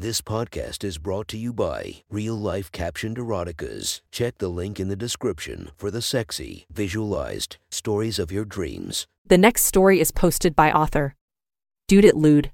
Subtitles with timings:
[0.00, 4.00] This podcast is brought to you by Real Life Captioned Eroticas.
[4.10, 9.06] Check the link in the description for the sexy, visualized stories of your dreams.
[9.26, 11.16] The next story is posted by author
[11.86, 12.50] Dude It Lewd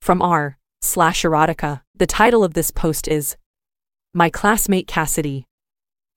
[0.00, 1.82] from r slash erotica.
[1.94, 3.36] The title of this post is
[4.12, 5.46] My Classmate Cassidy.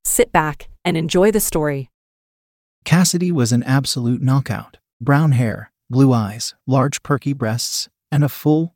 [0.04, 1.92] Sit back and enjoy the story.
[2.86, 4.78] Cassidy was an absolute knockout.
[5.00, 8.74] Brown hair, blue eyes, large perky breasts, and a full,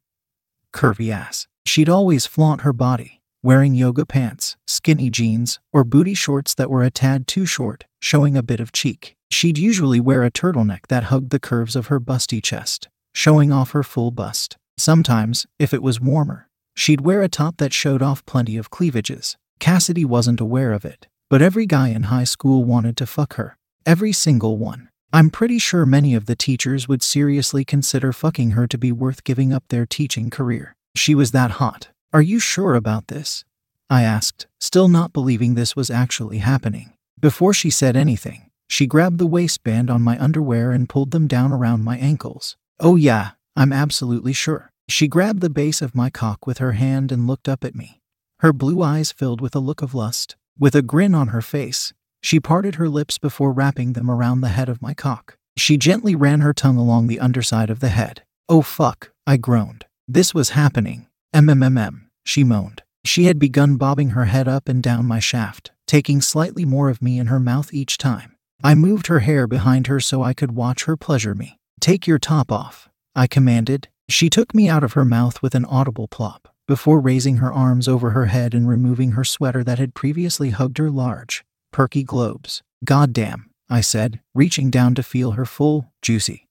[0.71, 1.47] curvy ass.
[1.69, 6.81] She'd always flaunt her body, wearing yoga pants, skinny jeans, or booty shorts that were
[6.81, 9.13] a tad too short, showing a bit of cheek.
[9.29, 13.69] She'd usually wear a turtleneck that hugged the curves of her busty chest, showing off
[13.73, 14.57] her full bust.
[14.79, 19.37] Sometimes, if it was warmer, she'd wear a top that showed off plenty of cleavages.
[19.59, 23.57] Cassidy wasn't aware of it, but every guy in high school wanted to fuck her.
[23.85, 24.89] Every single one.
[25.13, 29.23] I'm pretty sure many of the teachers would seriously consider fucking her to be worth
[29.23, 30.75] giving up their teaching career.
[30.95, 31.89] She was that hot.
[32.11, 33.43] Are you sure about this?
[33.89, 36.93] I asked, still not believing this was actually happening.
[37.19, 41.51] Before she said anything, she grabbed the waistband on my underwear and pulled them down
[41.51, 42.55] around my ankles.
[42.79, 44.71] Oh, yeah, I'm absolutely sure.
[44.87, 47.99] She grabbed the base of my cock with her hand and looked up at me.
[48.39, 50.35] Her blue eyes filled with a look of lust.
[50.57, 54.49] With a grin on her face, she parted her lips before wrapping them around the
[54.49, 55.37] head of my cock.
[55.57, 58.23] She gently ran her tongue along the underside of the head.
[58.47, 59.85] Oh fuck, I groaned.
[60.11, 61.05] This was happening.
[61.35, 62.81] MMMM, she moaned.
[63.05, 66.99] She had begun bobbing her head up and down my shaft, taking slightly more of
[66.99, 68.35] me in her mouth each time.
[68.63, 71.59] I moved her hair behind her so I could watch her pleasure me.
[71.79, 73.87] Take your top off, I commanded.
[74.09, 77.87] She took me out of her mouth with an audible plop, before raising her arms
[77.87, 82.63] over her head and removing her sweater that had previously hugged her large, perky globes.
[82.83, 86.48] Goddamn, I said, reaching down to feel her full, juicy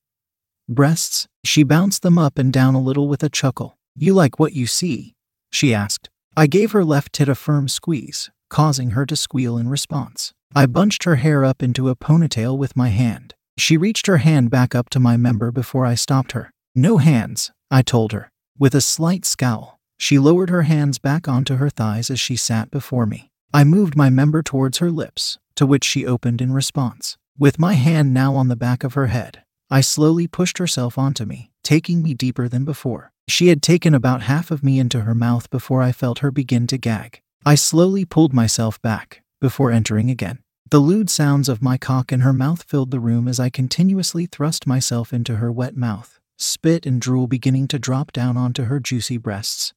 [0.68, 1.26] breasts.
[1.44, 3.76] She bounced them up and down a little with a chuckle.
[3.96, 5.14] You like what you see?
[5.50, 6.10] She asked.
[6.36, 10.32] I gave her left tit a firm squeeze, causing her to squeal in response.
[10.54, 13.34] I bunched her hair up into a ponytail with my hand.
[13.56, 16.50] She reached her hand back up to my member before I stopped her.
[16.74, 18.30] No hands, I told her.
[18.56, 22.70] With a slight scowl, she lowered her hands back onto her thighs as she sat
[22.70, 23.30] before me.
[23.52, 27.16] I moved my member towards her lips, to which she opened in response.
[27.36, 31.26] With my hand now on the back of her head, I slowly pushed herself onto
[31.26, 33.12] me, taking me deeper than before.
[33.28, 36.66] She had taken about half of me into her mouth before I felt her begin
[36.68, 37.20] to gag.
[37.44, 40.38] I slowly pulled myself back, before entering again.
[40.70, 44.24] The lewd sounds of my cock in her mouth filled the room as I continuously
[44.24, 48.80] thrust myself into her wet mouth, spit and drool beginning to drop down onto her
[48.80, 49.74] juicy breasts.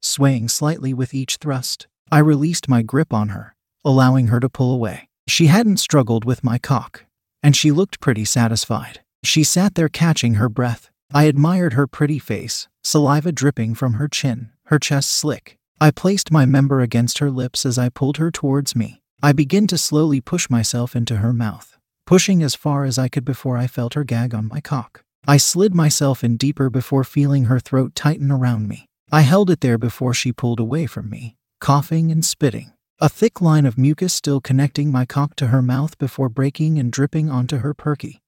[0.00, 4.74] Swaying slightly with each thrust, I released my grip on her, allowing her to pull
[4.74, 5.08] away.
[5.28, 7.04] She hadn't struggled with my cock,
[7.40, 9.00] and she looked pretty satisfied.
[9.24, 10.90] She sat there catching her breath.
[11.14, 15.58] I admired her pretty face, saliva dripping from her chin, her chest slick.
[15.80, 19.00] I placed my member against her lips as I pulled her towards me.
[19.22, 23.24] I began to slowly push myself into her mouth, pushing as far as I could
[23.24, 25.04] before I felt her gag on my cock.
[25.26, 28.86] I slid myself in deeper before feeling her throat tighten around me.
[29.12, 32.72] I held it there before she pulled away from me, coughing and spitting.
[32.98, 36.90] A thick line of mucus still connecting my cock to her mouth before breaking and
[36.92, 38.22] dripping onto her perky,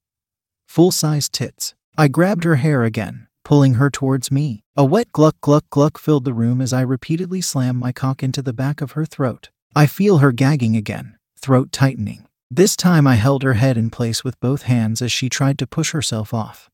[0.74, 1.72] full sized tits.
[1.96, 4.64] I grabbed her hair again, pulling her towards me.
[4.76, 8.42] A wet gluck gluck gluck filled the room as I repeatedly slammed my cock into
[8.42, 9.50] the back of her throat.
[9.76, 12.26] I feel her gagging again, throat tightening.
[12.50, 15.66] This time I held her head in place with both hands as she tried to
[15.68, 16.68] push herself off,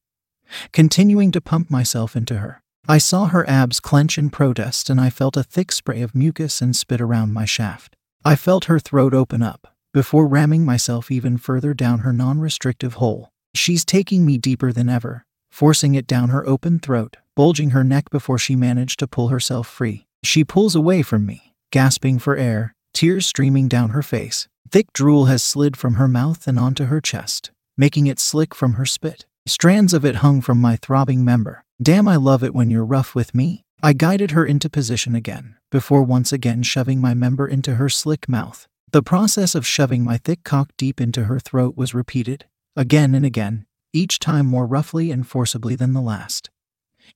[0.73, 2.63] continuing to pump myself into her.
[2.89, 6.63] I saw her abs clench in protest and I felt a thick spray of mucus
[6.63, 7.97] and spit around my shaft.
[8.25, 12.95] I felt her throat open up before ramming myself even further down her non restrictive
[12.95, 13.31] hole.
[13.55, 18.11] She's taking me deeper than ever, forcing it down her open throat, bulging her neck
[18.11, 20.07] before she managed to pull herself free.
[20.23, 24.49] She pulls away from me, gasping for air, tears streaming down her face.
[24.71, 28.75] Thick drool has slid from her mouth and onto her chest, making it slick from
[28.75, 29.27] her spit.
[29.47, 31.65] Strands of it hung from my throbbing member.
[31.83, 33.65] Damn, I love it when you're rough with me.
[33.83, 38.29] I guided her into position again, before once again shoving my member into her slick
[38.29, 38.69] mouth.
[38.93, 42.45] The process of shoving my thick cock deep into her throat was repeated,
[42.77, 46.51] again and again, each time more roughly and forcibly than the last.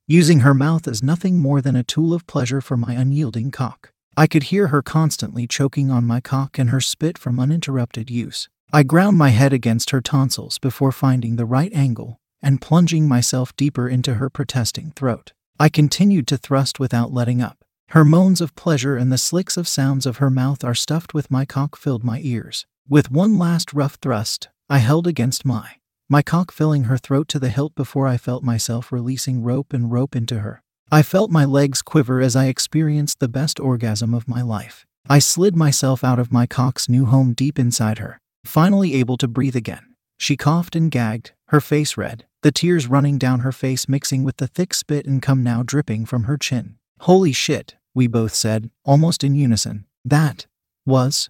[0.06, 3.92] Using her mouth as nothing more than a tool of pleasure for my unyielding cock.
[4.16, 8.48] I could hear her constantly choking on my cock and her spit from uninterrupted use.
[8.72, 13.54] I ground my head against her tonsils before finding the right angle and plunging myself
[13.56, 15.32] deeper into her protesting throat.
[15.58, 17.64] I continued to thrust without letting up.
[17.90, 21.30] Her moans of pleasure and the slicks of sounds of her mouth are stuffed with
[21.30, 22.66] my cock filled my ears.
[22.88, 25.72] With one last rough thrust, I held against my,
[26.08, 29.92] my cock filling her throat to the hilt before I felt myself releasing rope and
[29.92, 30.62] rope into her.
[30.90, 34.86] I felt my legs quiver as I experienced the best orgasm of my life.
[35.06, 39.28] I slid myself out of my cock's new home deep inside her, finally able to
[39.28, 39.94] breathe again.
[40.16, 44.38] She coughed and gagged, her face red, the tears running down her face mixing with
[44.38, 46.76] the thick spit and cum now dripping from her chin.
[47.00, 49.84] Holy shit, we both said, almost in unison.
[50.06, 50.46] That
[50.86, 51.28] was,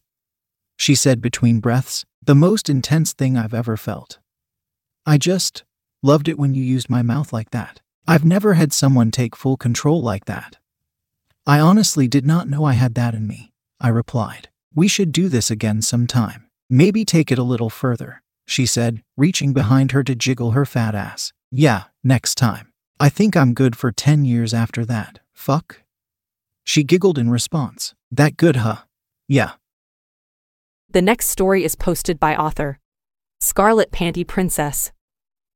[0.76, 4.18] she said between breaths, the most intense thing I've ever felt.
[5.06, 5.64] I just
[6.02, 7.80] loved it when you used my mouth like that.
[8.06, 10.56] I've never had someone take full control like that.
[11.46, 14.48] I honestly did not know I had that in me, I replied.
[14.74, 16.48] We should do this again sometime.
[16.68, 20.94] Maybe take it a little further, she said, reaching behind her to jiggle her fat
[20.94, 21.32] ass.
[21.50, 22.72] Yeah, next time.
[22.98, 25.20] I think I'm good for 10 years after that.
[25.32, 25.82] Fuck?
[26.64, 27.94] She giggled in response.
[28.10, 28.82] That good, huh?
[29.28, 29.52] Yeah.
[30.94, 32.78] The next story is posted by author
[33.40, 34.92] Scarlet Panty Princess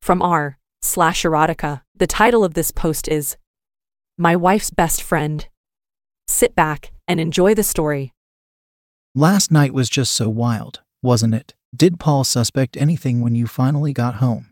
[0.02, 1.82] from r slash erotica.
[1.94, 3.37] The title of this post is
[4.17, 5.46] My Wife's Best Friend.
[6.26, 8.12] Sit back and enjoy the story.
[9.14, 11.55] Last night was just so wild, wasn't it?
[11.73, 14.49] Did Paul suspect anything when you finally got home?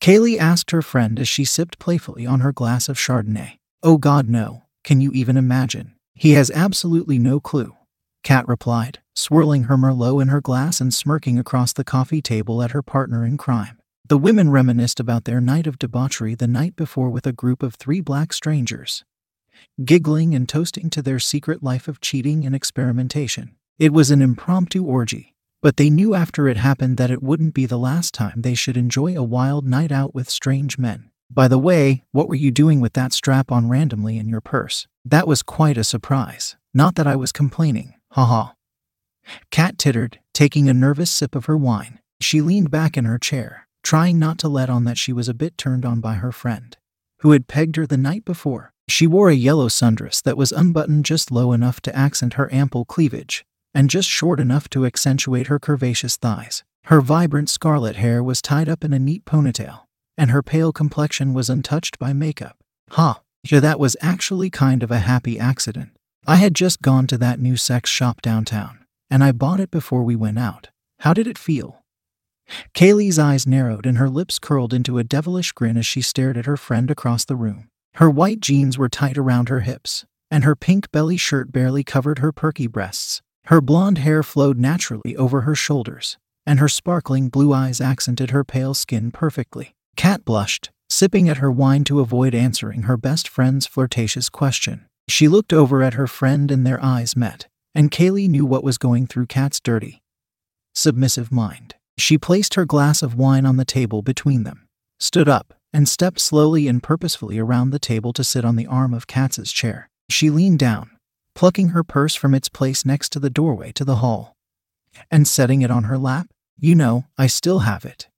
[0.00, 3.58] Kaylee asked her friend as she sipped playfully on her glass of Chardonnay.
[3.82, 4.62] Oh God, no.
[4.84, 5.96] Can you even imagine?
[6.14, 7.74] He has absolutely no clue.
[8.22, 12.72] Kat replied, swirling her Merlot in her glass and smirking across the coffee table at
[12.72, 13.78] her partner in crime.
[14.08, 17.74] The women reminisced about their night of debauchery the night before with a group of
[17.74, 19.04] three black strangers,
[19.84, 23.54] giggling and toasting to their secret life of cheating and experimentation.
[23.78, 27.66] It was an impromptu orgy, but they knew after it happened that it wouldn't be
[27.66, 31.10] the last time they should enjoy a wild night out with strange men.
[31.30, 34.88] By the way, what were you doing with that strap on randomly in your purse?
[35.04, 36.56] That was quite a surprise.
[36.74, 37.94] Not that I was complaining.
[38.12, 38.54] Haha.
[39.50, 41.98] Kat tittered, taking a nervous sip of her wine.
[42.20, 45.34] She leaned back in her chair, trying not to let on that she was a
[45.34, 46.76] bit turned on by her friend,
[47.20, 48.72] who had pegged her the night before.
[48.88, 52.84] She wore a yellow sundress that was unbuttoned just low enough to accent her ample
[52.84, 56.64] cleavage, and just short enough to accentuate her curvaceous thighs.
[56.84, 59.82] Her vibrant scarlet hair was tied up in a neat ponytail,
[60.18, 62.56] and her pale complexion was untouched by makeup.
[62.90, 65.90] Huh, yeah, that was actually kind of a happy accident.
[66.26, 68.79] I had just gone to that new sex shop downtown,
[69.10, 70.68] and I bought it before we went out.
[71.00, 71.82] How did it feel?
[72.74, 76.46] Kaylee's eyes narrowed and her lips curled into a devilish grin as she stared at
[76.46, 77.68] her friend across the room.
[77.94, 82.20] Her white jeans were tight around her hips, and her pink belly shirt barely covered
[82.20, 83.20] her perky breasts.
[83.46, 88.44] Her blonde hair flowed naturally over her shoulders, and her sparkling blue eyes accented her
[88.44, 89.74] pale skin perfectly.
[89.96, 94.86] Kat blushed, sipping at her wine to avoid answering her best friend's flirtatious question.
[95.08, 98.78] She looked over at her friend and their eyes met, and Kaylee knew what was
[98.78, 100.02] going through Kat's dirty,
[100.74, 101.74] submissive mind.
[101.98, 104.66] She placed her glass of wine on the table between them,
[104.98, 108.94] stood up, and stepped slowly and purposefully around the table to sit on the arm
[108.94, 109.88] of Katz's chair.
[110.08, 110.90] She leaned down,
[111.34, 114.34] plucking her purse from its place next to the doorway to the hall,
[115.10, 116.28] and setting it on her lap.
[116.58, 118.08] You know, I still have it.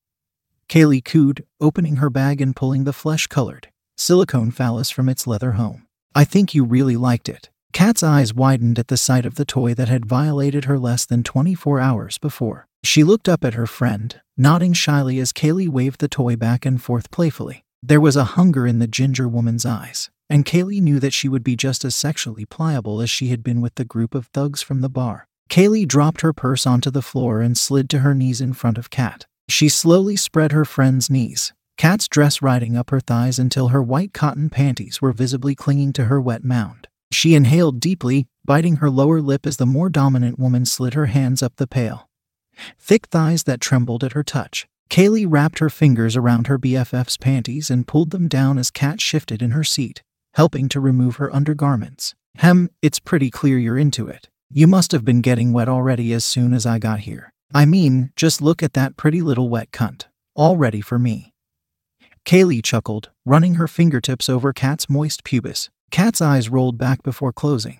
[0.69, 5.53] Kaylee cooed, opening her bag and pulling the flesh colored, silicone phallus from its leather
[5.53, 5.87] home.
[6.15, 7.51] I think you really liked it.
[7.73, 11.23] Kat's eyes widened at the sight of the toy that had violated her less than
[11.23, 12.67] 24 hours before.
[12.85, 16.83] She looked up at her friend, nodding shyly as Kaylee waved the toy back and
[16.83, 17.65] forth playfully.
[17.83, 21.43] There was a hunger in the ginger woman's eyes, and Kaylee knew that she would
[21.43, 24.81] be just as sexually pliable as she had been with the group of thugs from
[24.81, 25.27] the bar.
[25.49, 28.91] Kaylee dropped her purse onto the floor and slid to her knees in front of
[28.91, 29.27] Kat.
[29.49, 31.53] She slowly spread her friend's knees,
[31.83, 36.05] Kat's dress riding up her thighs until her white cotton panties were visibly clinging to
[36.05, 36.87] her wet mound.
[37.13, 41.43] She inhaled deeply, biting her lower lip as the more dominant woman slid her hands
[41.43, 42.09] up the pale.
[42.79, 44.67] Thick thighs that trembled at her touch.
[44.91, 49.41] Kaylee wrapped her fingers around her BFF's panties and pulled them down as Kat shifted
[49.41, 50.03] in her seat,
[50.35, 52.15] helping to remove her undergarments.
[52.37, 54.29] Hem, it's pretty clear you're into it.
[54.51, 57.33] You must have been getting wet already as soon as I got here.
[57.55, 60.05] I mean, just look at that pretty little wet cunt.
[60.35, 61.33] All ready for me.
[62.25, 65.69] Kaylee chuckled, running her fingertips over Kat's moist pubis.
[65.93, 67.79] Kat's eyes rolled back before closing,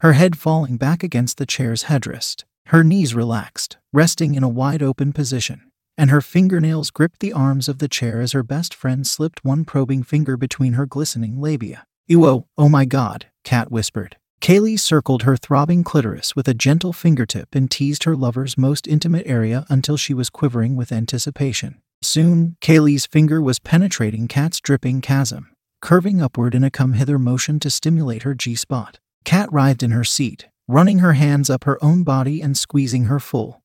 [0.00, 2.44] her head falling back against the chair's headrest.
[2.66, 7.66] Her knees relaxed, resting in a wide open position, and her fingernails gripped the arms
[7.66, 11.86] of the chair as her best friend slipped one probing finger between her glistening labia.
[12.10, 14.18] Ewo, oh my god, Kat whispered.
[14.42, 19.26] Kaylee circled her throbbing clitoris with a gentle fingertip and teased her lover's most intimate
[19.26, 21.80] area until she was quivering with anticipation.
[22.02, 25.53] Soon, Kaylee's finger was penetrating Kat's dripping chasm,
[25.84, 28.98] curving upward in a come hither motion to stimulate her G spot.
[29.26, 33.20] Kat writhed in her seat, running her hands up her own body and squeezing her
[33.20, 33.60] full,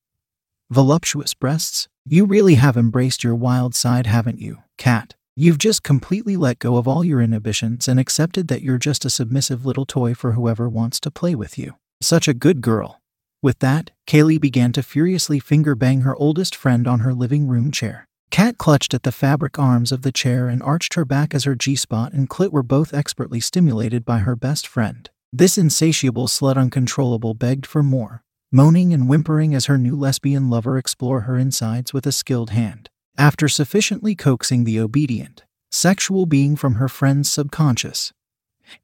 [0.70, 1.88] voluptuous breasts.
[2.06, 5.16] You really have embraced your wild side, haven't you, Kat?
[5.38, 9.10] You've just completely let go of all your inhibitions and accepted that you're just a
[9.10, 11.76] submissive little toy for whoever wants to play with you.
[12.02, 13.00] Such a good girl.
[13.42, 17.72] With that, Kaylee began to furiously finger bang her oldest friend on her living room
[17.72, 18.09] chair.
[18.32, 21.56] Kat clutched at the fabric arms of the chair and arched her back as her
[21.56, 25.10] G spot and clit were both expertly stimulated by her best friend.
[25.34, 30.78] This insatiable slut uncontrollable begged for more, moaning and whimpering as her new lesbian lover
[30.78, 32.90] explored her insides with a skilled hand.
[33.18, 38.14] After sufficiently coaxing the obedient, sexual being from her friend's subconscious,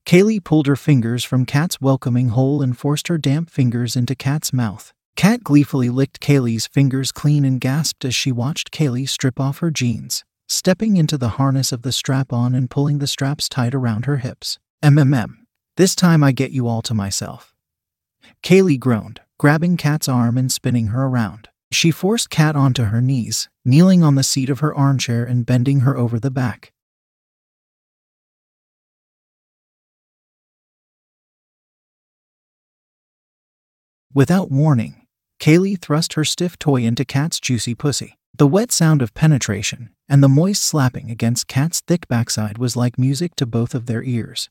[0.05, 4.51] Kaylee pulled her fingers from Kat's welcoming hole and forced her damp fingers into Kat's
[4.51, 4.93] mouth.
[5.15, 9.71] Kat gleefully licked Kaylee's fingers clean and gasped as she watched Kaylee strip off her
[9.71, 14.05] jeans, stepping into the harness of the strap on and pulling the straps tight around
[14.05, 14.59] her hips.
[14.83, 15.37] MMM.
[15.77, 17.55] This time I get you all to myself.
[18.43, 21.47] Kaylee groaned, grabbing Kat's arm and spinning her around.
[21.71, 25.81] She forced Kat onto her knees, kneeling on the seat of her armchair and bending
[25.81, 26.73] her over the back.
[34.13, 35.04] Without warning,
[35.39, 38.17] Kaylee thrust her stiff toy into Kat's juicy pussy.
[38.37, 42.99] The wet sound of penetration and the moist slapping against Kat's thick backside was like
[42.99, 44.49] music to both of their ears.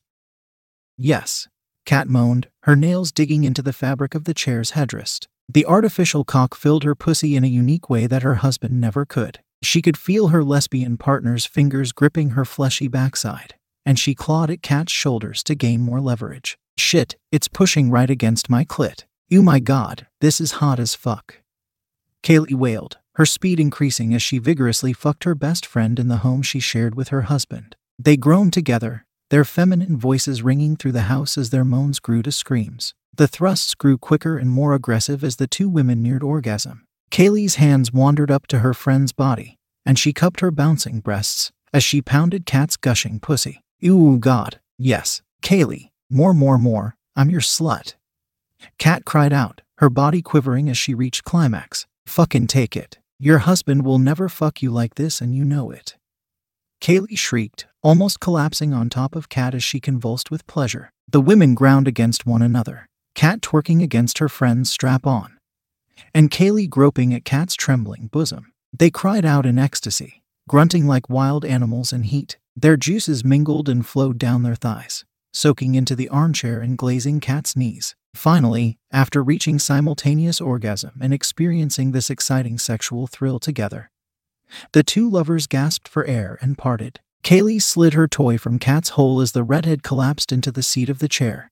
[0.96, 1.48] Yes,
[1.84, 5.26] Kat moaned, her nails digging into the fabric of the chair's headrest.
[5.48, 9.40] The artificial cock filled her pussy in a unique way that her husband never could.
[9.62, 14.62] She could feel her lesbian partner's fingers gripping her fleshy backside, and she clawed at
[14.62, 16.58] Kat's shoulders to gain more leverage.
[16.76, 19.04] Shit, it's pushing right against my clit.
[19.34, 21.40] You my god, this is hot as fuck.
[22.22, 26.40] Kaylee wailed, her speed increasing as she vigorously fucked her best friend in the home
[26.40, 27.74] she shared with her husband.
[27.98, 32.30] They groaned together, their feminine voices ringing through the house as their moans grew to
[32.30, 32.94] screams.
[33.12, 36.86] The thrusts grew quicker and more aggressive as the two women neared orgasm.
[37.10, 41.82] Kaylee's hands wandered up to her friend's body, and she cupped her bouncing breasts as
[41.82, 43.64] she pounded Kat's gushing pussy.
[43.84, 47.94] Ooh, God, yes, Kaylee, more, more, more, I'm your slut.
[48.78, 51.86] Kat cried out, her body quivering as she reached climax.
[52.06, 52.98] Fucking take it.
[53.18, 55.96] Your husband will never fuck you like this and you know it.
[56.80, 60.90] Kaylee shrieked, almost collapsing on top of Kat as she convulsed with pleasure.
[61.08, 65.38] The women ground against one another, Kat twerking against her friend's strap on,
[66.12, 68.52] and Kaylee groping at Kat's trembling bosom.
[68.76, 72.38] They cried out in ecstasy, grunting like wild animals in heat.
[72.56, 77.56] Their juices mingled and flowed down their thighs, soaking into the armchair and glazing Kat's
[77.56, 77.94] knees.
[78.14, 83.90] Finally, after reaching simultaneous orgasm and experiencing this exciting sexual thrill together,
[84.72, 87.00] the two lovers gasped for air and parted.
[87.24, 91.00] Kaylee slid her toy from Kat's hole as the redhead collapsed into the seat of
[91.00, 91.50] the chair.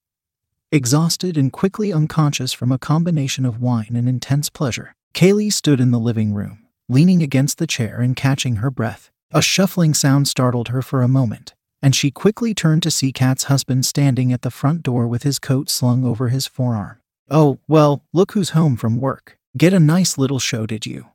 [0.71, 5.91] Exhausted and quickly unconscious from a combination of wine and intense pleasure, Kaylee stood in
[5.91, 9.11] the living room, leaning against the chair and catching her breath.
[9.33, 13.45] A shuffling sound startled her for a moment, and she quickly turned to see Kat's
[13.45, 17.01] husband standing at the front door with his coat slung over his forearm.
[17.29, 19.37] Oh, well, look who's home from work.
[19.57, 21.07] Get a nice little show, did you?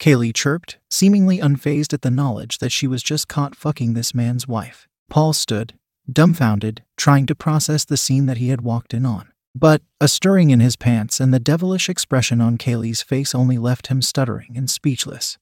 [0.00, 4.46] Kaylee chirped, seemingly unfazed at the knowledge that she was just caught fucking this man's
[4.48, 4.88] wife.
[5.08, 5.74] Paul stood,
[6.10, 9.28] dumbfounded, trying to process the scene that he had walked in on.
[9.54, 13.86] But a stirring in his pants and the devilish expression on Kaylee's face only left
[13.86, 15.38] him stuttering and speechless.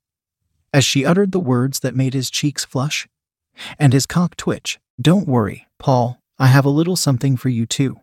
[0.72, 3.08] As she uttered the words that made his cheeks flush
[3.78, 7.96] and his cock twitch, Don't worry, Paul, I have a little something for you too.